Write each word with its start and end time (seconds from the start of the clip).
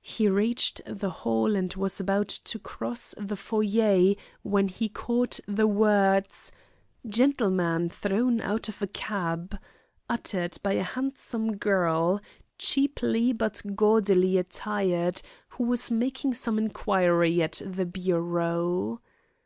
He 0.00 0.26
reached 0.26 0.80
the 0.86 1.10
hall 1.10 1.54
and 1.54 1.74
was 1.74 2.00
about 2.00 2.28
to 2.30 2.58
cross 2.58 3.14
the 3.18 3.36
foyer 3.36 4.14
when 4.40 4.68
he 4.68 4.88
caught 4.88 5.38
the 5.46 5.66
words, 5.66 6.50
"Gentleman 7.06 7.90
thrown 7.90 8.40
out 8.40 8.70
of 8.70 8.80
a 8.80 8.86
cab," 8.86 9.58
uttered 10.08 10.56
by 10.62 10.72
a 10.72 10.82
handsome 10.82 11.58
girl, 11.58 12.22
cheaply 12.56 13.34
but 13.34 13.60
gaudily 13.76 14.38
attired, 14.38 15.20
who 15.50 15.64
was 15.64 15.90
making 15.90 16.32
some 16.32 16.56
inquiry 16.56 17.42
at 17.42 17.60
the 17.66 17.84
bureau. 17.84 19.02